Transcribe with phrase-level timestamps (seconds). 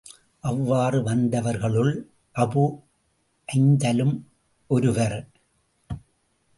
[0.39, 1.91] அவ்வாறு வந்தவர்களுள்
[2.35, 2.63] அபு
[3.47, 4.21] ஜந்தலும்
[4.67, 5.29] ஒருவர்.